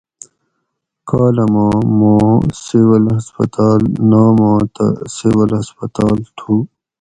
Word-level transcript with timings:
کالاماں 1.09 1.77
ماں 1.97 2.33
سول 2.63 3.03
ہسپتال 3.17 3.81
ناماں 4.09 4.59
تہ 4.75 4.85
سول 5.15 5.49
ہسپتال 5.59 6.17
تُھو 6.37 6.53